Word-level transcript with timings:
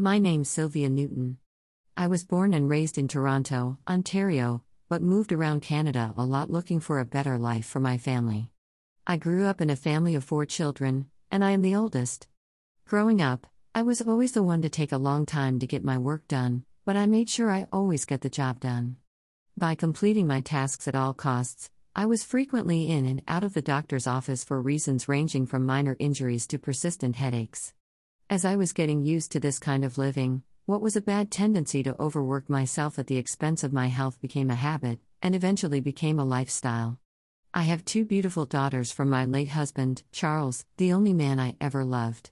My 0.00 0.20
name's 0.20 0.48
Sylvia 0.48 0.88
Newton. 0.88 1.38
I 1.96 2.06
was 2.06 2.24
born 2.24 2.54
and 2.54 2.70
raised 2.70 2.98
in 2.98 3.08
Toronto, 3.08 3.78
Ontario, 3.88 4.62
but 4.88 5.02
moved 5.02 5.32
around 5.32 5.62
Canada 5.62 6.14
a 6.16 6.24
lot 6.24 6.52
looking 6.52 6.78
for 6.78 7.00
a 7.00 7.04
better 7.04 7.36
life 7.36 7.66
for 7.66 7.80
my 7.80 7.98
family. 7.98 8.52
I 9.08 9.16
grew 9.16 9.46
up 9.46 9.60
in 9.60 9.70
a 9.70 9.74
family 9.74 10.14
of 10.14 10.22
four 10.22 10.46
children, 10.46 11.06
and 11.32 11.44
I 11.44 11.50
am 11.50 11.62
the 11.62 11.74
oldest. 11.74 12.28
Growing 12.86 13.20
up, 13.20 13.48
I 13.74 13.82
was 13.82 14.00
always 14.00 14.30
the 14.30 14.42
one 14.44 14.62
to 14.62 14.68
take 14.68 14.92
a 14.92 14.98
long 14.98 15.26
time 15.26 15.58
to 15.58 15.66
get 15.66 15.82
my 15.82 15.98
work 15.98 16.28
done, 16.28 16.62
but 16.84 16.96
I 16.96 17.06
made 17.06 17.28
sure 17.28 17.50
I 17.50 17.66
always 17.72 18.04
get 18.04 18.20
the 18.20 18.30
job 18.30 18.60
done. 18.60 18.98
By 19.56 19.74
completing 19.74 20.28
my 20.28 20.42
tasks 20.42 20.86
at 20.86 20.94
all 20.94 21.12
costs, 21.12 21.70
I 21.96 22.06
was 22.06 22.22
frequently 22.22 22.88
in 22.88 23.04
and 23.04 23.22
out 23.26 23.42
of 23.42 23.52
the 23.52 23.62
doctor's 23.62 24.06
office 24.06 24.44
for 24.44 24.62
reasons 24.62 25.08
ranging 25.08 25.44
from 25.44 25.66
minor 25.66 25.96
injuries 25.98 26.46
to 26.46 26.58
persistent 26.60 27.16
headaches. 27.16 27.72
As 28.30 28.44
I 28.44 28.56
was 28.56 28.74
getting 28.74 29.06
used 29.06 29.32
to 29.32 29.40
this 29.40 29.58
kind 29.58 29.86
of 29.86 29.96
living, 29.96 30.42
what 30.66 30.82
was 30.82 30.96
a 30.96 31.00
bad 31.00 31.30
tendency 31.30 31.82
to 31.82 31.98
overwork 31.98 32.50
myself 32.50 32.98
at 32.98 33.06
the 33.06 33.16
expense 33.16 33.64
of 33.64 33.72
my 33.72 33.86
health 33.86 34.20
became 34.20 34.50
a 34.50 34.54
habit, 34.54 34.98
and 35.22 35.34
eventually 35.34 35.80
became 35.80 36.18
a 36.18 36.26
lifestyle. 36.26 36.98
I 37.54 37.62
have 37.62 37.86
two 37.86 38.04
beautiful 38.04 38.44
daughters 38.44 38.92
from 38.92 39.08
my 39.08 39.24
late 39.24 39.48
husband, 39.48 40.02
Charles, 40.12 40.66
the 40.76 40.92
only 40.92 41.14
man 41.14 41.40
I 41.40 41.56
ever 41.58 41.86
loved. 41.86 42.30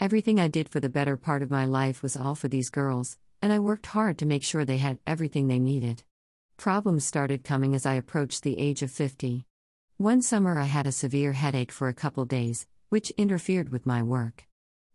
Everything 0.00 0.40
I 0.40 0.48
did 0.48 0.68
for 0.68 0.80
the 0.80 0.88
better 0.88 1.16
part 1.16 1.42
of 1.42 1.52
my 1.52 1.64
life 1.64 2.02
was 2.02 2.16
all 2.16 2.34
for 2.34 2.48
these 2.48 2.68
girls, 2.68 3.16
and 3.40 3.52
I 3.52 3.60
worked 3.60 3.86
hard 3.86 4.18
to 4.18 4.26
make 4.26 4.42
sure 4.42 4.64
they 4.64 4.78
had 4.78 4.98
everything 5.06 5.46
they 5.46 5.60
needed. 5.60 6.02
Problems 6.56 7.04
started 7.04 7.44
coming 7.44 7.76
as 7.76 7.86
I 7.86 7.94
approached 7.94 8.42
the 8.42 8.58
age 8.58 8.82
of 8.82 8.90
50. 8.90 9.46
One 9.98 10.20
summer 10.20 10.58
I 10.58 10.64
had 10.64 10.88
a 10.88 10.90
severe 10.90 11.34
headache 11.34 11.70
for 11.70 11.86
a 11.86 11.94
couple 11.94 12.24
days, 12.24 12.66
which 12.88 13.10
interfered 13.10 13.68
with 13.68 13.86
my 13.86 14.02
work. 14.02 14.47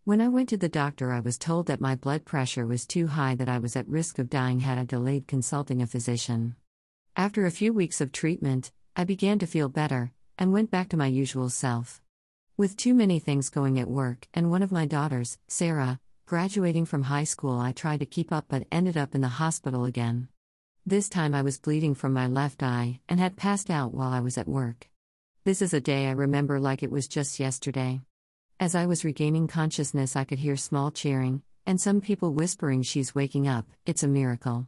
When 0.06 0.20
I 0.20 0.28
went 0.28 0.50
to 0.50 0.58
the 0.58 0.68
doctor, 0.68 1.14
I 1.14 1.22
was 1.22 1.38
told 1.38 1.68
that 1.68 1.80
my 1.80 1.96
blood 1.96 2.26
pressure 2.26 2.68
was 2.68 2.86
too 2.86 3.08
high, 3.08 3.36
that 3.36 3.48
I 3.48 3.58
was 3.58 3.78
at 3.78 3.88
risk 3.88 4.20
of 4.20 4.30
dying 4.30 4.60
had 4.60 4.78
I 4.78 4.84
delayed 4.84 5.28
consulting 5.30 5.82
a 5.82 5.88
physician. 5.88 6.58
After 7.16 7.45
a 7.45 7.52
few 7.52 7.72
weeks 7.72 8.02
of 8.02 8.12
treatment, 8.12 8.73
I 8.98 9.06
began 9.06 9.40
to 9.40 9.48
feel 9.48 9.70
better 9.70 10.12
and 10.38 10.52
went 10.52 10.70
back 10.70 10.90
to 10.90 10.98
my 10.98 11.08
usual 11.08 11.50
self. 11.50 12.02
With 12.58 12.76
too 12.76 12.94
many 12.94 13.18
things 13.18 13.50
going 13.50 13.80
at 13.80 13.88
work 13.88 14.28
and 14.34 14.52
one 14.52 14.62
of 14.62 14.73
my 14.73 14.86
daughters, 14.86 15.38
Sarah, 15.48 16.02
graduating 16.26 16.84
from 16.84 17.04
high 17.04 17.23
school, 17.23 17.58
I 17.58 17.72
tried 17.72 18.02
to 18.02 18.06
keep 18.06 18.30
up 18.30 18.48
but 18.50 18.67
ended 18.73 18.98
up 18.98 19.16
in 19.16 19.22
the 19.22 19.30
hospital 19.30 19.86
again. 19.86 20.28
This 20.86 21.08
time 21.08 21.34
I 21.34 21.44
was 21.44 21.60
bleeding 21.60 21.95
from 21.95 22.12
my 22.12 22.28
left 22.28 22.62
eye 22.62 23.00
and 23.08 23.22
had 23.22 23.38
passed 23.38 23.70
out 23.70 23.94
while 23.94 24.12
I 24.12 24.20
was 24.20 24.38
at 24.38 24.50
work. 24.50 24.90
This 25.45 25.62
is 25.62 25.73
a 25.73 25.80
day 25.80 26.08
I 26.08 26.12
remember 26.12 26.60
like 26.60 26.84
it 26.84 26.92
was 26.92 27.08
just 27.08 27.40
yesterday. 27.40 28.02
As 28.59 28.76
I 28.76 28.86
was 28.86 29.04
regaining 29.04 29.48
consciousness, 29.48 30.16
I 30.16 30.23
could 30.23 30.40
hear 30.40 30.56
small 30.56 30.92
cheering, 30.92 31.42
and 31.66 31.82
some 31.82 32.00
people 32.00 32.34
whispering, 32.34 32.82
She's 32.82 33.16
waking 33.16 33.48
up, 33.48 33.68
it's 33.86 34.04
a 34.04 34.08
miracle. 34.08 34.68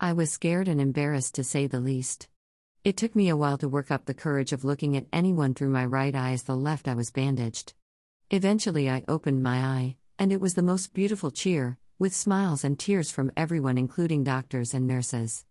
I 0.00 0.12
was 0.12 0.32
scared 0.32 0.66
and 0.66 0.80
embarrassed 0.80 1.34
to 1.34 1.44
say 1.44 1.66
the 1.66 1.78
least. 1.78 2.28
It 2.84 2.96
took 2.96 3.14
me 3.14 3.28
a 3.28 3.36
while 3.36 3.58
to 3.58 3.68
work 3.68 3.90
up 3.90 4.06
the 4.06 4.14
courage 4.14 4.52
of 4.52 4.64
looking 4.64 4.96
at 4.96 5.06
anyone 5.12 5.54
through 5.54 5.70
my 5.70 5.84
right 5.84 6.14
eye 6.14 6.32
as 6.32 6.44
the 6.44 6.56
left 6.56 6.88
eye 6.88 6.94
was 6.94 7.10
bandaged. 7.10 7.74
Eventually, 8.30 8.88
I 8.88 9.04
opened 9.06 9.42
my 9.42 9.58
eye, 9.58 9.96
and 10.18 10.32
it 10.32 10.40
was 10.40 10.54
the 10.54 10.62
most 10.62 10.94
beautiful 10.94 11.30
cheer, 11.30 11.78
with 11.98 12.14
smiles 12.14 12.64
and 12.64 12.78
tears 12.78 13.10
from 13.10 13.30
everyone, 13.36 13.78
including 13.78 14.24
doctors 14.24 14.72
and 14.72 14.86
nurses. 14.86 15.44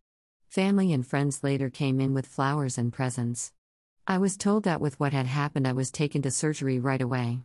Family 0.48 0.92
and 0.92 1.06
friends 1.06 1.44
later 1.44 1.70
came 1.70 2.02
in 2.02 2.14
with 2.14 2.26
flowers 2.26 2.78
and 2.78 2.92
presents. 2.92 3.54
I 4.08 4.18
was 4.18 4.36
told 4.36 4.64
that 4.64 4.82
with 4.82 5.00
what 5.00 5.14
had 5.14 5.28
happened, 5.28 5.68
I 5.68 5.74
was 5.74 5.92
taken 5.92 6.22
to 6.24 6.32
surgery 6.32 6.80
right 6.80 7.02
away. 7.02 7.42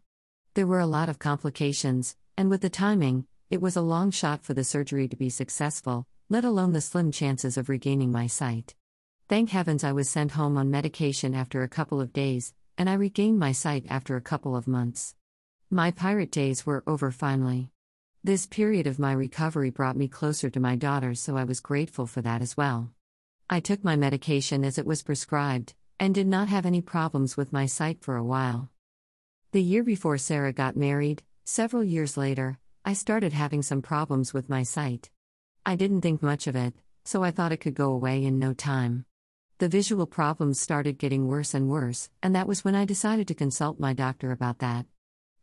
There 0.55 0.67
were 0.67 0.81
a 0.81 0.87
lot 0.87 1.09
of 1.09 1.19
complications, 1.19 2.15
and 2.37 2.51
with 2.51 2.61
the 2.61 2.69
timing, 2.69 3.27
it 3.49 3.63
was 3.63 3.75
a 3.75 3.81
long 3.81 4.11
shot 4.11 4.45
for 4.45 4.53
the 4.53 4.65
surgery 4.65 5.09
to 5.09 5.17
be 5.17 5.31
successful, 5.31 6.07
let 6.29 6.45
alone 6.45 6.75
the 6.75 6.83
slim 6.83 7.11
chances 7.11 7.57
of 7.57 7.71
regaining 7.71 8.13
my 8.13 8.27
sight. 8.27 8.75
Thank 9.31 9.49
heavens 9.49 9.83
I 9.83 9.93
was 9.93 10.11
sent 10.11 10.33
home 10.33 10.59
on 10.59 10.71
medication 10.71 11.35
after 11.35 11.63
a 11.63 11.71
couple 11.71 12.03
of 12.03 12.13
days, 12.13 12.53
and 12.77 12.91
I 12.91 12.95
regained 12.95 13.39
my 13.39 13.53
sight 13.53 13.87
after 13.89 14.15
a 14.15 14.21
couple 14.21 14.55
of 14.55 14.69
months. 14.69 15.15
My 15.71 15.91
pirate 15.91 16.31
days 16.31 16.67
were 16.67 16.85
over 16.87 17.11
finally. 17.11 17.71
This 18.23 18.47
period 18.47 18.87
of 18.87 18.99
my 18.99 19.13
recovery 19.13 19.71
brought 19.71 19.97
me 19.97 20.07
closer 20.07 20.51
to 20.51 20.61
my 20.61 20.77
daughters, 20.77 21.19
so 21.19 21.39
I 21.39 21.45
was 21.45 21.61
grateful 21.61 22.07
for 22.07 22.21
that 22.21 22.43
as 22.43 22.59
well. 22.59 22.91
I 23.49 23.61
took 23.61 23.83
my 23.83 23.97
medication 23.97 24.67
as 24.67 24.77
it 24.77 24.85
was 24.85 25.03
prescribed, 25.03 25.73
and 25.99 26.15
did 26.15 26.27
not 26.27 26.49
have 26.49 26.67
any 26.67 26.83
problems 26.83 27.39
with 27.39 27.55
my 27.55 27.65
sight 27.65 28.03
for 28.03 28.17
a 28.17 28.25
while. 28.25 28.69
The 29.53 29.63
year 29.63 29.85
before 29.85 30.17
Sarah 30.17 30.55
got 30.55 30.79
married, 30.79 31.23
several 31.45 31.85
years 31.85 32.17
later, 32.17 32.59
I 32.87 32.95
started 32.95 33.35
having 33.35 33.61
some 33.61 33.83
problems 33.83 34.33
with 34.33 34.49
my 34.49 34.63
sight. 34.63 35.11
I 35.67 35.77
didn't 35.77 36.01
think 36.01 36.23
much 36.23 36.47
of 36.47 36.57
it, 36.57 36.73
so 37.05 37.23
I 37.23 37.33
thought 37.33 37.53
it 37.53 37.59
could 37.59 37.75
go 37.75 37.93
away 37.93 38.25
in 38.25 38.39
no 38.39 38.55
time. 38.55 39.05
The 39.59 39.69
visual 39.69 40.07
problems 40.07 40.59
started 40.59 40.97
getting 40.97 41.29
worse 41.29 41.53
and 41.53 41.69
worse, 41.69 42.09
and 42.23 42.35
that 42.35 42.49
was 42.49 42.65
when 42.65 42.75
I 42.75 42.87
decided 42.87 43.29
to 43.29 43.35
consult 43.35 43.79
my 43.79 43.93
doctor 43.93 44.33
about 44.33 44.61
that. 44.61 44.87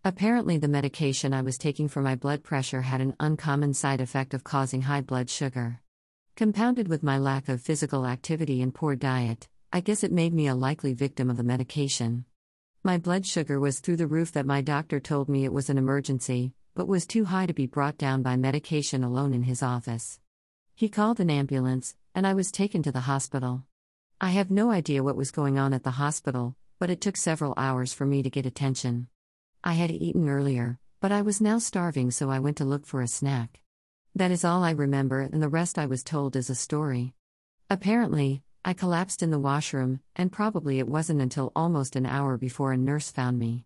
Apparently, 0.04 0.58
the 0.58 0.68
medication 0.68 1.32
I 1.32 1.44
was 1.44 1.60
taking 1.60 1.88
for 1.88 2.02
my 2.02 2.16
blood 2.16 2.42
pressure 2.42 2.82
had 2.82 3.02
an 3.02 3.16
uncommon 3.20 3.76
side 3.76 4.02
effect 4.02 4.34
of 4.34 4.44
causing 4.44 4.82
high 4.82 5.02
blood 5.02 5.30
sugar. 5.30 5.82
Compounded 6.36 6.88
with 6.88 7.04
my 7.04 7.20
lack 7.20 7.48
of 7.48 7.62
physical 7.62 8.08
activity 8.08 8.64
and 8.64 8.74
poor 8.74 8.96
diet, 8.96 9.48
I 9.72 9.82
guess 9.82 10.04
it 10.04 10.12
made 10.12 10.34
me 10.34 10.48
a 10.48 10.56
likely 10.56 10.94
victim 10.94 11.30
of 11.30 11.38
the 11.38 11.44
medication. 11.44 12.26
My 12.90 12.98
blood 12.98 13.28
sugar 13.28 13.60
was 13.60 13.82
through 13.82 13.98
the 13.98 14.08
roof 14.08 14.32
that 14.32 14.48
my 14.48 14.62
doctor 14.62 15.00
told 15.00 15.30
me 15.30 15.46
it 15.46 15.54
was 15.54 15.70
an 15.70 15.78
emergency, 15.78 16.54
but 16.74 16.88
was 16.88 17.06
too 17.06 17.26
high 17.26 17.46
to 17.46 17.54
be 17.54 17.68
brought 17.68 18.00
down 18.00 18.24
by 18.24 18.36
medication 18.36 19.04
alone 19.04 19.32
in 19.32 19.44
his 19.44 19.62
office. 19.62 20.20
He 20.74 20.90
called 20.90 21.20
an 21.20 21.30
ambulance, 21.30 21.96
and 22.16 22.26
I 22.26 22.34
was 22.34 22.52
taken 22.52 22.82
to 22.82 22.92
the 22.92 23.02
hospital. 23.02 23.64
I 24.20 24.32
have 24.32 24.50
no 24.50 24.72
idea 24.72 25.04
what 25.04 25.16
was 25.16 25.30
going 25.30 25.60
on 25.60 25.72
at 25.72 25.84
the 25.84 26.02
hospital, 26.02 26.56
but 26.80 26.90
it 26.90 27.00
took 27.00 27.16
several 27.16 27.54
hours 27.58 27.94
for 27.94 28.08
me 28.08 28.24
to 28.24 28.30
get 28.32 28.48
attention. 28.48 29.08
I 29.64 29.74
had 29.74 29.92
eaten 29.92 30.28
earlier, 30.28 30.80
but 31.00 31.12
I 31.12 31.22
was 31.22 31.40
now 31.40 31.60
starving, 31.60 32.10
so 32.10 32.32
I 32.32 32.40
went 32.40 32.58
to 32.58 32.66
look 32.66 32.88
for 32.88 33.04
a 33.04 33.08
snack. 33.08 33.62
That 34.16 34.32
is 34.32 34.44
all 34.44 34.64
I 34.64 34.72
remember, 34.72 35.22
and 35.22 35.44
the 35.44 35.48
rest 35.48 35.78
I 35.78 35.86
was 35.86 36.04
told 36.04 36.36
is 36.36 36.50
a 36.50 36.56
story. 36.56 37.14
Apparently, 37.70 38.42
I 38.66 38.74
collapsed 38.74 39.24
in 39.24 39.32
the 39.32 39.40
washroom, 39.40 40.02
and 40.16 40.32
probably 40.32 40.80
it 40.80 40.88
wasn't 40.88 41.22
until 41.22 41.52
almost 41.56 41.96
an 41.96 42.06
hour 42.06 42.38
before 42.38 42.74
a 42.74 42.78
nurse 42.78 43.10
found 43.10 43.40
me. 43.40 43.66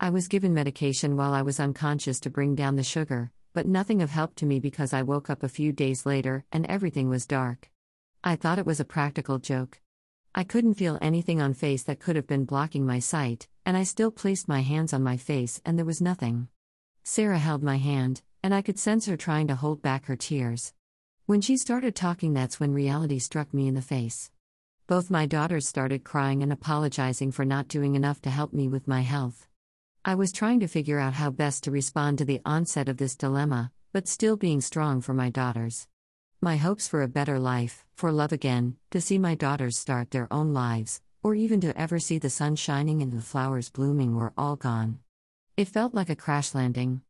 I 0.00 0.08
was 0.08 0.28
given 0.28 0.54
medication 0.54 1.16
while 1.16 1.34
I 1.34 1.42
was 1.42 1.60
unconscious 1.60 2.20
to 2.20 2.30
bring 2.30 2.54
down 2.54 2.76
the 2.76 2.82
sugar, 2.82 3.32
but 3.52 3.66
nothing 3.66 4.00
of 4.00 4.10
help 4.10 4.34
to 4.36 4.46
me 4.46 4.58
because 4.58 4.94
I 4.94 5.02
woke 5.02 5.28
up 5.28 5.42
a 5.42 5.48
few 5.48 5.72
days 5.72 6.06
later 6.06 6.44
and 6.50 6.64
everything 6.66 7.10
was 7.10 7.26
dark. 7.26 7.70
I 8.24 8.34
thought 8.34 8.58
it 8.58 8.66
was 8.66 8.80
a 8.80 8.84
practical 8.84 9.38
joke. 9.38 9.80
I 10.34 10.44
couldn't 10.44 10.74
feel 10.74 10.98
anything 11.02 11.42
on 11.42 11.52
face 11.52 11.82
that 11.82 12.00
could 12.00 12.16
have 12.16 12.26
been 12.26 12.44
blocking 12.44 12.86
my 12.86 12.98
sight, 12.98 13.46
and 13.66 13.76
I 13.76 13.82
still 13.82 14.10
placed 14.10 14.48
my 14.48 14.60
hands 14.60 14.94
on 14.94 15.02
my 15.02 15.18
face 15.18 15.60
and 15.66 15.76
there 15.76 15.84
was 15.84 16.00
nothing. 16.00 16.48
Sarah 17.04 17.38
held 17.38 17.62
my 17.62 17.76
hand, 17.76 18.22
and 18.42 18.54
I 18.54 18.62
could 18.62 18.78
sense 18.78 19.04
her 19.06 19.16
trying 19.16 19.48
to 19.48 19.54
hold 19.54 19.82
back 19.82 20.06
her 20.06 20.16
tears. 20.16 20.72
When 21.30 21.40
she 21.40 21.56
started 21.56 21.94
talking, 21.94 22.34
that's 22.34 22.58
when 22.58 22.74
reality 22.74 23.20
struck 23.20 23.54
me 23.54 23.68
in 23.68 23.74
the 23.74 23.82
face. 23.82 24.32
Both 24.88 25.12
my 25.12 25.26
daughters 25.26 25.68
started 25.68 26.02
crying 26.02 26.42
and 26.42 26.52
apologizing 26.52 27.30
for 27.30 27.44
not 27.44 27.68
doing 27.68 27.94
enough 27.94 28.20
to 28.22 28.30
help 28.30 28.52
me 28.52 28.66
with 28.66 28.88
my 28.88 29.02
health. 29.02 29.46
I 30.04 30.16
was 30.16 30.32
trying 30.32 30.58
to 30.58 30.66
figure 30.66 30.98
out 30.98 31.12
how 31.12 31.30
best 31.30 31.62
to 31.62 31.70
respond 31.70 32.18
to 32.18 32.24
the 32.24 32.40
onset 32.44 32.88
of 32.88 32.96
this 32.96 33.14
dilemma, 33.14 33.70
but 33.92 34.08
still 34.08 34.36
being 34.36 34.60
strong 34.60 35.00
for 35.00 35.14
my 35.14 35.30
daughters. 35.30 35.86
My 36.40 36.56
hopes 36.56 36.88
for 36.88 37.00
a 37.00 37.06
better 37.06 37.38
life, 37.38 37.84
for 37.94 38.10
love 38.10 38.32
again, 38.32 38.74
to 38.90 39.00
see 39.00 39.16
my 39.16 39.36
daughters 39.36 39.78
start 39.78 40.10
their 40.10 40.26
own 40.32 40.52
lives, 40.52 41.00
or 41.22 41.36
even 41.36 41.60
to 41.60 41.80
ever 41.80 42.00
see 42.00 42.18
the 42.18 42.28
sun 42.28 42.56
shining 42.56 43.02
and 43.02 43.12
the 43.12 43.22
flowers 43.22 43.70
blooming 43.70 44.16
were 44.16 44.32
all 44.36 44.56
gone. 44.56 44.98
It 45.56 45.68
felt 45.68 45.94
like 45.94 46.10
a 46.10 46.16
crash 46.16 46.56
landing. 46.56 47.02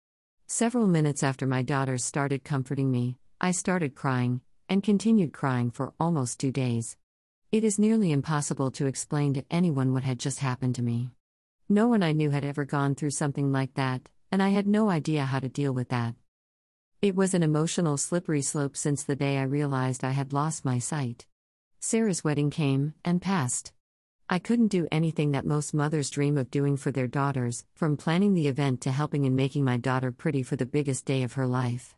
Several 0.47 0.87
minutes 0.87 1.23
after 1.23 1.47
my 1.47 1.63
daughters 1.63 2.05
started 2.05 2.45
comforting 2.45 2.91
me, 2.91 3.17
I 3.43 3.53
started 3.53 3.95
crying, 3.95 4.43
and 4.69 4.83
continued 4.83 5.33
crying 5.33 5.71
for 5.71 5.95
almost 5.99 6.39
two 6.39 6.53
days. 6.53 6.99
It 7.51 7.65
is 7.65 7.79
nearly 7.79 8.13
impossible 8.13 8.71
to 8.73 8.85
explain 8.85 9.33
to 9.33 9.45
anyone 9.51 9.95
what 9.95 10.03
had 10.03 10.19
just 10.19 10.41
happened 10.41 10.75
to 10.75 10.83
me. 10.83 11.13
No 11.67 11.89
one 11.89 12.03
I 12.03 12.13
knew 12.13 12.29
had 12.29 12.45
ever 12.45 12.67
gone 12.67 12.95
through 12.95 13.13
something 13.13 13.51
like 13.51 13.73
that, 13.75 14.11
and 14.31 14.43
I 14.43 14.51
had 14.51 14.67
no 14.67 14.91
idea 14.91 15.25
how 15.25 15.39
to 15.39 15.49
deal 15.49 15.73
with 15.73 15.89
that. 15.89 16.17
It 17.01 17.17
was 17.17 17.33
an 17.33 17.43
emotional 17.43 17.97
slippery 17.97 18.43
slope 18.43 18.77
since 18.77 19.05
the 19.05 19.17
day 19.17 19.39
I 19.39 19.45
realized 19.45 20.05
I 20.05 20.11
had 20.11 20.35
lost 20.35 20.67
my 20.67 20.79
sight. 20.79 21.25
Sarah's 21.81 22.23
wedding 22.23 22.51
came 22.51 22.93
and 23.07 23.23
passed. 23.23 23.73
I 24.29 24.39
couldn't 24.39 24.69
do 24.69 24.87
anything 24.93 25.31
that 25.31 25.47
most 25.47 25.73
mothers 25.73 26.11
dream 26.11 26.37
of 26.37 26.51
doing 26.51 26.77
for 26.77 26.91
their 26.91 27.09
daughters, 27.09 27.65
from 27.73 27.97
planning 27.97 28.35
the 28.35 28.49
event 28.49 28.83
to 28.83 28.93
helping 28.93 29.25
in 29.25 29.35
making 29.35 29.65
my 29.65 29.79
daughter 29.79 30.13
pretty 30.13 30.43
for 30.43 30.57
the 30.57 30.67
biggest 30.67 31.07
day 31.07 31.23
of 31.23 31.33
her 31.33 31.47
life. 31.47 31.97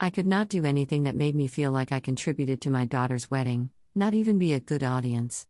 I 0.00 0.10
could 0.10 0.28
not 0.28 0.48
do 0.48 0.64
anything 0.64 1.02
that 1.02 1.16
made 1.16 1.34
me 1.34 1.48
feel 1.48 1.72
like 1.72 1.90
I 1.90 1.98
contributed 1.98 2.60
to 2.60 2.70
my 2.70 2.84
daughter's 2.84 3.32
wedding, 3.32 3.70
not 3.96 4.14
even 4.14 4.38
be 4.38 4.52
a 4.52 4.60
good 4.60 4.84
audience. 4.84 5.48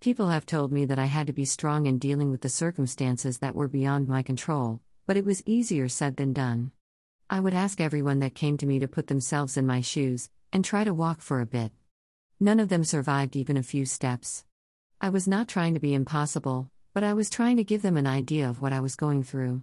People 0.00 0.30
have 0.30 0.46
told 0.46 0.72
me 0.72 0.86
that 0.86 0.98
I 0.98 1.04
had 1.04 1.26
to 1.26 1.34
be 1.34 1.44
strong 1.44 1.84
in 1.84 1.98
dealing 1.98 2.30
with 2.30 2.40
the 2.40 2.48
circumstances 2.48 3.38
that 3.38 3.54
were 3.54 3.68
beyond 3.68 4.08
my 4.08 4.22
control, 4.22 4.80
but 5.06 5.18
it 5.18 5.26
was 5.26 5.42
easier 5.44 5.86
said 5.86 6.16
than 6.16 6.32
done. 6.32 6.72
I 7.28 7.40
would 7.40 7.52
ask 7.52 7.78
everyone 7.78 8.20
that 8.20 8.34
came 8.34 8.56
to 8.56 8.66
me 8.66 8.78
to 8.78 8.88
put 8.88 9.08
themselves 9.08 9.58
in 9.58 9.66
my 9.66 9.82
shoes 9.82 10.30
and 10.50 10.64
try 10.64 10.82
to 10.82 10.94
walk 10.94 11.20
for 11.20 11.42
a 11.42 11.46
bit. 11.46 11.70
None 12.40 12.58
of 12.58 12.70
them 12.70 12.84
survived 12.84 13.36
even 13.36 13.58
a 13.58 13.62
few 13.62 13.84
steps. 13.84 14.46
I 14.98 15.10
was 15.10 15.28
not 15.28 15.46
trying 15.46 15.74
to 15.74 15.80
be 15.80 15.92
impossible, 15.92 16.70
but 16.94 17.04
I 17.04 17.12
was 17.12 17.28
trying 17.28 17.58
to 17.58 17.64
give 17.64 17.82
them 17.82 17.98
an 17.98 18.06
idea 18.06 18.48
of 18.48 18.62
what 18.62 18.72
I 18.72 18.80
was 18.80 18.96
going 18.96 19.24
through. 19.24 19.62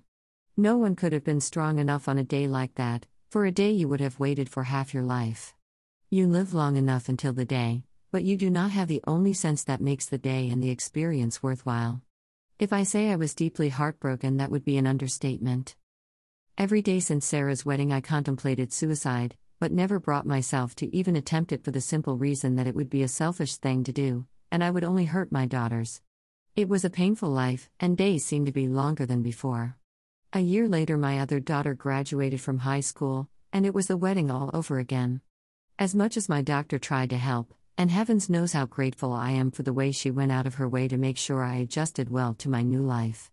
No 0.56 0.78
one 0.78 0.96
could 0.96 1.12
have 1.12 1.24
been 1.24 1.42
strong 1.42 1.80
enough 1.80 2.08
on 2.08 2.20
a 2.20 2.24
day 2.24 2.48
like 2.48 2.76
that, 2.76 3.08
for 3.30 3.46
a 3.46 3.52
day 3.52 3.72
you 3.72 3.90
would 3.90 4.00
have 4.00 4.20
waited 4.20 4.48
for 4.48 4.64
half 4.64 4.94
your 4.94 5.04
life. 5.04 5.54
You 6.10 6.28
live 6.28 6.54
long 6.54 6.78
enough 6.78 7.10
until 7.10 7.34
the 7.34 7.44
day, 7.44 7.84
but 8.10 8.24
you 8.24 8.38
do 8.38 8.50
not 8.50 8.72
have 8.72 8.88
the 8.88 9.04
only 9.06 9.34
sense 9.34 9.66
that 9.66 9.82
makes 9.82 10.06
the 10.06 10.18
day 10.18 10.50
and 10.50 10.64
the 10.64 10.70
experience 10.70 11.44
worthwhile. 11.44 12.02
If 12.58 12.72
I 12.72 12.84
say 12.84 13.12
I 13.12 13.18
was 13.18 13.36
deeply 13.36 13.68
heartbroken, 13.70 14.38
that 14.38 14.50
would 14.50 14.64
be 14.64 14.78
an 14.78 14.88
understatement. 14.88 15.76
Every 16.58 16.82
day 16.82 17.02
since 17.02 17.26
Sarah's 17.26 17.66
wedding, 17.66 17.92
I 17.92 18.00
contemplated 18.00 18.72
suicide, 18.72 19.36
but 19.60 19.74
never 19.74 20.00
brought 20.00 20.26
myself 20.26 20.74
to 20.76 20.96
even 20.96 21.18
attempt 21.18 21.52
it 21.52 21.64
for 21.64 21.72
the 21.72 21.82
simple 21.82 22.18
reason 22.18 22.56
that 22.56 22.68
it 22.68 22.76
would 22.76 22.90
be 22.90 23.04
a 23.04 23.10
selfish 23.10 23.58
thing 23.58 23.84
to 23.84 23.92
do, 23.92 24.26
and 24.52 24.64
I 24.64 24.72
would 24.72 24.86
only 24.86 25.06
hurt 25.06 25.34
my 25.34 25.46
daughters. 25.46 26.02
It 26.56 26.70
was 26.70 26.86
a 26.86 26.90
painful 26.90 27.30
life, 27.30 27.70
and 27.80 27.98
days 27.98 28.24
seemed 28.24 28.46
to 28.46 28.54
be 28.54 28.70
longer 28.70 29.06
than 29.06 29.22
before. 29.22 29.76
A 30.34 30.42
year 30.42 30.68
later, 30.68 30.98
my 30.98 31.20
other 31.20 31.40
daughter 31.40 31.74
graduated 31.74 32.42
from 32.42 32.60
high 32.60 32.82
school, 32.82 33.30
and 33.54 33.66
it 33.66 33.74
was 33.74 33.88
the 33.88 33.96
wedding 33.96 34.30
all 34.30 34.52
over 34.54 34.78
again. 34.78 35.22
As 35.80 35.96
much 35.96 36.18
as 36.18 36.28
my 36.28 36.42
doctor 36.42 36.78
tried 36.78 37.12
to 37.12 37.18
help, 37.18 37.54
and 37.78 37.90
heavens 37.90 38.30
knows 38.30 38.52
how 38.52 38.66
grateful 38.66 39.14
I 39.14 39.32
am 39.32 39.52
for 39.52 39.64
the 39.64 39.72
way 39.72 39.94
she 39.94 40.12
went 40.12 40.34
out 40.34 40.46
of 40.46 40.56
her 40.56 40.68
way 40.68 40.90
to 40.90 40.98
make 40.98 41.18
sure 41.18 41.44
I 41.44 41.56
adjusted 41.56 42.10
well 42.10 42.34
to 42.40 42.50
my 42.50 42.62
new 42.62 42.82
life. 42.82 43.32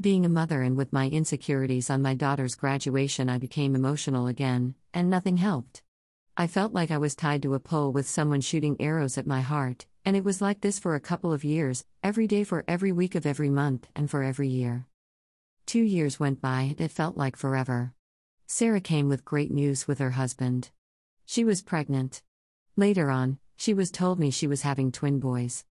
Being 0.00 0.24
a 0.24 0.28
mother 0.28 0.62
and 0.62 0.76
with 0.76 0.92
my 0.92 1.08
insecurities 1.08 1.90
on 1.90 2.02
my 2.02 2.14
daughter's 2.14 2.56
graduation, 2.56 3.28
I 3.28 3.38
became 3.38 3.76
emotional 3.76 4.26
again, 4.26 4.74
and 4.92 5.08
nothing 5.08 5.36
helped. 5.36 5.82
I 6.36 6.48
felt 6.48 6.72
like 6.72 6.90
I 6.90 6.98
was 6.98 7.14
tied 7.14 7.42
to 7.42 7.54
a 7.54 7.60
pole 7.60 7.92
with 7.92 8.08
someone 8.08 8.40
shooting 8.40 8.76
arrows 8.80 9.16
at 9.16 9.28
my 9.28 9.42
heart, 9.42 9.86
and 10.04 10.16
it 10.16 10.24
was 10.24 10.42
like 10.42 10.60
this 10.60 10.80
for 10.80 10.96
a 10.96 11.00
couple 11.00 11.32
of 11.32 11.44
years, 11.44 11.84
every 12.02 12.26
day 12.26 12.42
for 12.42 12.64
every 12.66 12.90
week 12.90 13.14
of 13.14 13.26
every 13.26 13.50
month, 13.50 13.86
and 13.94 14.10
for 14.10 14.24
every 14.24 14.48
year. 14.48 14.86
Two 15.66 15.82
years 15.82 16.20
went 16.20 16.40
by, 16.40 16.62
and 16.62 16.80
it 16.80 16.90
felt 16.90 17.16
like 17.16 17.36
forever. 17.36 17.94
Sarah 18.46 18.80
came 18.80 19.08
with 19.08 19.24
great 19.24 19.50
news 19.50 19.88
with 19.88 19.98
her 19.98 20.10
husband. 20.10 20.70
She 21.24 21.44
was 21.44 21.62
pregnant. 21.62 22.22
Later 22.76 23.10
on, 23.10 23.38
she 23.56 23.72
was 23.72 23.90
told 23.90 24.18
me 24.18 24.30
she 24.30 24.46
was 24.46 24.62
having 24.62 24.92
twin 24.92 25.20
boys. 25.20 25.64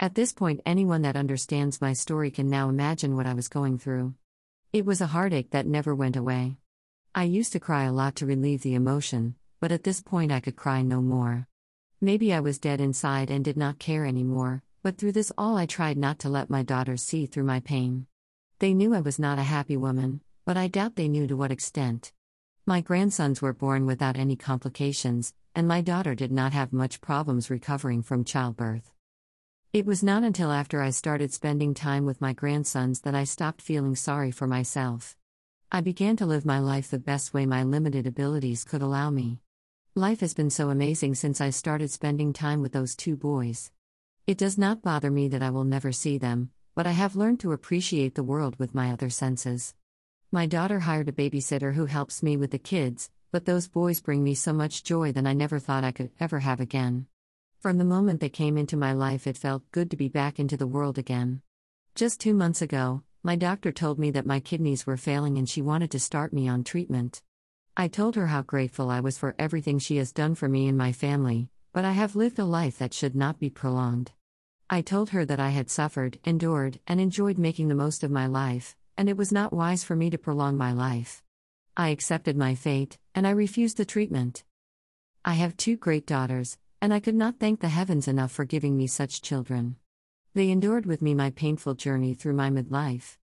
At 0.00 0.14
this 0.14 0.32
point, 0.32 0.60
anyone 0.66 1.02
that 1.02 1.16
understands 1.16 1.80
my 1.80 1.92
story 1.92 2.30
can 2.30 2.48
now 2.50 2.68
imagine 2.68 3.16
what 3.16 3.26
I 3.26 3.34
was 3.34 3.48
going 3.48 3.78
through. 3.78 4.14
It 4.72 4.84
was 4.84 5.00
a 5.00 5.06
heartache 5.06 5.50
that 5.50 5.66
never 5.66 5.94
went 5.94 6.16
away. 6.16 6.56
I 7.14 7.24
used 7.24 7.52
to 7.52 7.60
cry 7.60 7.84
a 7.84 7.92
lot 7.92 8.16
to 8.16 8.26
relieve 8.26 8.62
the 8.62 8.74
emotion, 8.74 9.36
but 9.60 9.70
at 9.70 9.84
this 9.84 10.02
point 10.02 10.32
I 10.32 10.40
could 10.40 10.56
cry 10.56 10.82
no 10.82 11.00
more. 11.00 11.46
Maybe 12.00 12.34
I 12.34 12.40
was 12.40 12.58
dead 12.58 12.80
inside 12.80 13.30
and 13.30 13.44
did 13.44 13.56
not 13.56 13.78
care 13.78 14.04
anymore, 14.04 14.62
but 14.82 14.98
through 14.98 15.12
this 15.12 15.30
all 15.38 15.56
I 15.56 15.66
tried 15.66 15.96
not 15.96 16.18
to 16.20 16.28
let 16.28 16.50
my 16.50 16.64
daughters 16.64 17.02
see 17.02 17.26
through 17.26 17.44
my 17.44 17.60
pain. 17.60 18.06
They 18.60 18.72
knew 18.72 18.94
I 18.94 19.00
was 19.00 19.18
not 19.18 19.38
a 19.38 19.42
happy 19.42 19.76
woman, 19.76 20.20
but 20.44 20.56
I 20.56 20.68
doubt 20.68 20.94
they 20.94 21.08
knew 21.08 21.26
to 21.26 21.36
what 21.36 21.50
extent. 21.50 22.12
My 22.66 22.80
grandsons 22.80 23.42
were 23.42 23.52
born 23.52 23.84
without 23.84 24.16
any 24.16 24.36
complications, 24.36 25.34
and 25.56 25.66
my 25.66 25.80
daughter 25.80 26.14
did 26.14 26.30
not 26.30 26.52
have 26.52 26.72
much 26.72 27.00
problems 27.00 27.50
recovering 27.50 28.02
from 28.02 28.24
childbirth. 28.24 28.92
It 29.72 29.86
was 29.86 30.04
not 30.04 30.22
until 30.22 30.52
after 30.52 30.80
I 30.80 30.90
started 30.90 31.32
spending 31.32 31.74
time 31.74 32.06
with 32.06 32.20
my 32.20 32.32
grandsons 32.32 33.00
that 33.00 33.14
I 33.14 33.24
stopped 33.24 33.60
feeling 33.60 33.96
sorry 33.96 34.30
for 34.30 34.46
myself. 34.46 35.16
I 35.72 35.80
began 35.80 36.16
to 36.18 36.26
live 36.26 36.44
my 36.44 36.60
life 36.60 36.88
the 36.88 37.00
best 37.00 37.34
way 37.34 37.46
my 37.46 37.64
limited 37.64 38.06
abilities 38.06 38.62
could 38.62 38.82
allow 38.82 39.10
me. 39.10 39.40
Life 39.96 40.20
has 40.20 40.32
been 40.32 40.50
so 40.50 40.70
amazing 40.70 41.16
since 41.16 41.40
I 41.40 41.50
started 41.50 41.90
spending 41.90 42.32
time 42.32 42.62
with 42.62 42.72
those 42.72 42.94
two 42.94 43.16
boys. 43.16 43.72
It 44.28 44.38
does 44.38 44.56
not 44.56 44.80
bother 44.80 45.10
me 45.10 45.26
that 45.28 45.42
I 45.42 45.50
will 45.50 45.64
never 45.64 45.90
see 45.90 46.18
them, 46.18 46.50
but 46.74 46.86
I 46.86 46.92
have 46.92 47.16
learned 47.16 47.40
to 47.40 47.52
appreciate 47.52 48.14
the 48.14 48.22
world 48.22 48.58
with 48.58 48.74
my 48.74 48.90
other 48.90 49.10
senses. 49.10 49.74
My 50.32 50.46
daughter 50.46 50.80
hired 50.80 51.08
a 51.08 51.12
babysitter 51.12 51.74
who 51.74 51.86
helps 51.86 52.22
me 52.22 52.36
with 52.36 52.50
the 52.50 52.58
kids, 52.58 53.10
but 53.30 53.44
those 53.44 53.68
boys 53.68 54.00
bring 54.00 54.24
me 54.24 54.34
so 54.34 54.52
much 54.52 54.82
joy 54.82 55.12
that 55.12 55.26
I 55.26 55.32
never 55.32 55.58
thought 55.58 55.84
I 55.84 55.92
could 55.92 56.10
ever 56.18 56.40
have 56.40 56.60
again. 56.60 57.06
From 57.60 57.78
the 57.78 57.84
moment 57.84 58.20
they 58.20 58.28
came 58.28 58.58
into 58.58 58.76
my 58.76 58.92
life, 58.92 59.26
it 59.26 59.36
felt 59.36 59.70
good 59.70 59.90
to 59.90 59.96
be 59.96 60.08
back 60.08 60.38
into 60.38 60.56
the 60.56 60.66
world 60.66 60.98
again. 60.98 61.42
Just 61.94 62.20
two 62.20 62.34
months 62.34 62.60
ago, 62.60 63.02
my 63.22 63.36
doctor 63.36 63.72
told 63.72 63.98
me 63.98 64.10
that 64.10 64.26
my 64.26 64.40
kidneys 64.40 64.86
were 64.86 64.96
failing 64.96 65.38
and 65.38 65.48
she 65.48 65.62
wanted 65.62 65.90
to 65.92 66.00
start 66.00 66.32
me 66.32 66.48
on 66.48 66.64
treatment. 66.64 67.22
I 67.76 67.88
told 67.88 68.16
her 68.16 68.26
how 68.26 68.42
grateful 68.42 68.90
I 68.90 69.00
was 69.00 69.16
for 69.16 69.34
everything 69.38 69.78
she 69.78 69.96
has 69.96 70.12
done 70.12 70.34
for 70.34 70.48
me 70.48 70.68
and 70.68 70.76
my 70.76 70.92
family, 70.92 71.48
but 71.72 71.84
I 71.84 71.92
have 71.92 72.16
lived 72.16 72.38
a 72.38 72.44
life 72.44 72.78
that 72.78 72.92
should 72.92 73.16
not 73.16 73.38
be 73.38 73.50
prolonged. 73.50 74.12
I 74.70 74.80
told 74.80 75.10
her 75.10 75.26
that 75.26 75.38
I 75.38 75.50
had 75.50 75.68
suffered, 75.68 76.18
endured, 76.24 76.80
and 76.86 76.98
enjoyed 76.98 77.36
making 77.36 77.68
the 77.68 77.74
most 77.74 78.02
of 78.02 78.10
my 78.10 78.26
life, 78.26 78.76
and 78.96 79.10
it 79.10 79.16
was 79.16 79.30
not 79.30 79.52
wise 79.52 79.84
for 79.84 79.94
me 79.94 80.08
to 80.08 80.16
prolong 80.16 80.56
my 80.56 80.72
life. 80.72 81.22
I 81.76 81.90
accepted 81.90 82.36
my 82.36 82.54
fate, 82.54 82.98
and 83.14 83.26
I 83.26 83.30
refused 83.30 83.76
the 83.76 83.84
treatment. 83.84 84.42
I 85.22 85.34
have 85.34 85.56
two 85.56 85.76
great 85.76 86.06
daughters, 86.06 86.56
and 86.80 86.94
I 86.94 87.00
could 87.00 87.14
not 87.14 87.38
thank 87.38 87.60
the 87.60 87.68
heavens 87.68 88.08
enough 88.08 88.32
for 88.32 88.46
giving 88.46 88.76
me 88.76 88.86
such 88.86 89.20
children. 89.20 89.76
They 90.32 90.50
endured 90.50 90.86
with 90.86 91.02
me 91.02 91.14
my 91.14 91.30
painful 91.30 91.74
journey 91.74 92.14
through 92.14 92.34
my 92.34 92.48
midlife. 92.48 93.18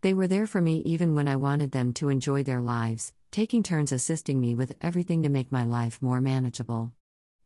They 0.00 0.14
were 0.14 0.26
there 0.26 0.46
for 0.46 0.62
me 0.62 0.78
even 0.86 1.14
when 1.14 1.28
I 1.28 1.36
wanted 1.36 1.72
them 1.72 1.92
to 1.94 2.08
enjoy 2.08 2.42
their 2.42 2.60
lives, 2.60 3.12
taking 3.30 3.62
turns 3.62 3.92
assisting 3.92 4.40
me 4.40 4.54
with 4.54 4.74
everything 4.80 5.22
to 5.24 5.28
make 5.28 5.52
my 5.52 5.64
life 5.64 6.00
more 6.00 6.22
manageable. 6.22 6.92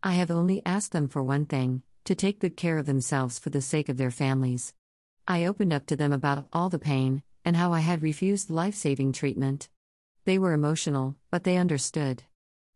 I 0.03 0.13
have 0.13 0.31
only 0.31 0.63
asked 0.65 0.93
them 0.93 1.09
for 1.09 1.23
one 1.23 1.47
thing 1.47 1.83
to 2.05 2.15
take 2.15 2.41
good 2.41 2.57
care 2.57 2.79
of 2.79 2.87
themselves 2.87 3.39
for 3.39 3.51
the 3.51 3.61
sake 3.61 3.89
of 3.89 3.97
their 3.97 4.11
families. 4.11 4.75
I 5.27 5.45
opened 5.45 5.73
up 5.73 5.87
to 5.87 5.97
them 5.97 6.13
about 6.13 6.47
all 6.53 6.69
the 6.69 6.79
pain 6.79 7.23
and 7.45 7.57
how 7.57 7.73
I 7.73 7.81
had 7.81 8.03
refused 8.03 8.51
life 8.51 8.75
saving 8.75 9.13
treatment. 9.13 9.69
They 10.25 10.39
were 10.39 10.53
emotional, 10.53 11.17
but 11.31 11.45
they 11.45 11.57
understood. 11.57 12.25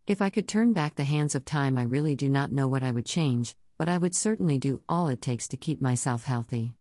If 0.07 0.21
I 0.21 0.31
could 0.31 0.47
turn 0.47 0.73
back 0.73 0.95
the 0.95 1.05
hands 1.05 1.35
of 1.35 1.45
time, 1.45 1.79
I 1.79 1.83
really 1.83 2.15
do 2.15 2.29
not 2.29 2.53
know 2.53 2.69
what 2.69 2.83
I 2.83 2.91
would 2.91 3.07
change, 3.07 3.55
but 3.79 3.89
I 3.89 3.99
would 3.99 4.15
certainly 4.15 4.59
do 4.59 4.83
all 4.89 5.09
it 5.09 5.21
takes 5.21 5.49
to 5.49 5.57
keep 5.57 5.81
myself 5.81 6.25
healthy. 6.25 6.75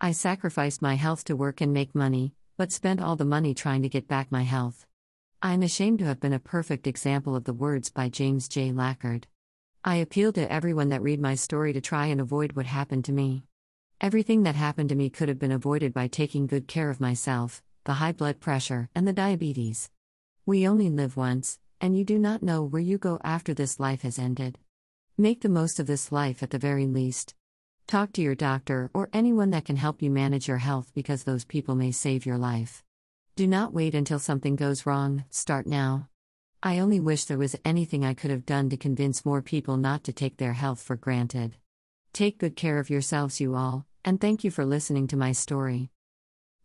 I 0.00 0.12
sacrificed 0.12 0.82
my 0.82 0.94
health 0.94 1.24
to 1.24 1.36
work 1.36 1.60
and 1.60 1.72
make 1.72 1.94
money, 1.94 2.34
but 2.56 2.72
spent 2.72 3.00
all 3.00 3.16
the 3.16 3.24
money 3.24 3.54
trying 3.54 3.82
to 3.82 3.88
get 3.88 4.08
back 4.08 4.30
my 4.30 4.42
health. 4.42 4.86
I 5.40 5.52
am 5.52 5.62
ashamed 5.62 5.98
to 6.00 6.06
have 6.06 6.20
been 6.20 6.32
a 6.32 6.38
perfect 6.38 6.86
example 6.86 7.36
of 7.36 7.44
the 7.44 7.52
words 7.52 7.90
by 7.90 8.08
James 8.08 8.48
J. 8.48 8.70
Lachard. 8.70 9.24
I 9.86 9.96
appeal 9.96 10.32
to 10.32 10.50
everyone 10.50 10.88
that 10.88 11.02
read 11.02 11.20
my 11.20 11.34
story 11.34 11.74
to 11.74 11.80
try 11.82 12.06
and 12.06 12.18
avoid 12.18 12.52
what 12.52 12.64
happened 12.64 13.04
to 13.04 13.12
me. 13.12 13.44
Everything 14.00 14.42
that 14.44 14.54
happened 14.54 14.88
to 14.88 14.94
me 14.94 15.10
could 15.10 15.28
have 15.28 15.38
been 15.38 15.52
avoided 15.52 15.92
by 15.92 16.06
taking 16.06 16.46
good 16.46 16.66
care 16.66 16.88
of 16.88 17.02
myself, 17.02 17.62
the 17.84 17.92
high 17.92 18.12
blood 18.12 18.40
pressure, 18.40 18.88
and 18.94 19.06
the 19.06 19.12
diabetes. 19.12 19.90
We 20.46 20.66
only 20.66 20.88
live 20.88 21.18
once, 21.18 21.58
and 21.82 21.98
you 21.98 22.02
do 22.02 22.18
not 22.18 22.42
know 22.42 22.62
where 22.62 22.80
you 22.80 22.96
go 22.96 23.20
after 23.22 23.52
this 23.52 23.78
life 23.78 24.00
has 24.02 24.18
ended. 24.18 24.56
Make 25.18 25.42
the 25.42 25.50
most 25.50 25.78
of 25.78 25.86
this 25.86 26.10
life 26.10 26.42
at 26.42 26.48
the 26.48 26.58
very 26.58 26.86
least. 26.86 27.34
Talk 27.86 28.12
to 28.12 28.22
your 28.22 28.34
doctor 28.34 28.90
or 28.94 29.10
anyone 29.12 29.50
that 29.50 29.66
can 29.66 29.76
help 29.76 30.00
you 30.00 30.10
manage 30.10 30.48
your 30.48 30.56
health 30.56 30.92
because 30.94 31.24
those 31.24 31.44
people 31.44 31.74
may 31.74 31.92
save 31.92 32.24
your 32.24 32.38
life. 32.38 32.82
Do 33.36 33.46
not 33.46 33.74
wait 33.74 33.94
until 33.94 34.18
something 34.18 34.56
goes 34.56 34.86
wrong, 34.86 35.26
start 35.28 35.66
now. 35.66 36.08
I 36.66 36.78
only 36.78 36.98
wish 36.98 37.26
there 37.26 37.36
was 37.36 37.54
anything 37.62 38.06
I 38.06 38.14
could 38.14 38.30
have 38.30 38.46
done 38.46 38.70
to 38.70 38.78
convince 38.78 39.26
more 39.26 39.42
people 39.42 39.76
not 39.76 40.02
to 40.04 40.14
take 40.14 40.38
their 40.38 40.54
health 40.54 40.80
for 40.80 40.96
granted. 40.96 41.56
Take 42.14 42.38
good 42.38 42.56
care 42.56 42.78
of 42.78 42.88
yourselves, 42.88 43.38
you 43.38 43.54
all, 43.54 43.84
and 44.02 44.18
thank 44.18 44.44
you 44.44 44.50
for 44.50 44.64
listening 44.64 45.06
to 45.08 45.16
my 45.18 45.32
story. 45.32 45.90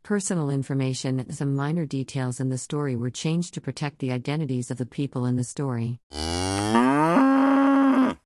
Personal 0.02 0.50
information 0.52 1.20
and 1.20 1.36
some 1.36 1.54
minor 1.54 1.86
details 1.86 2.40
in 2.40 2.48
the 2.48 2.58
story 2.58 2.96
were 2.96 3.10
changed 3.10 3.54
to 3.56 3.62
protect 3.62 4.00
the 4.00 4.14
identities 4.14 4.72
of 4.72 4.78
the 4.78 4.86
people 4.86 5.26
in 5.26 5.36
the 5.36 5.44
story. 5.44 6.00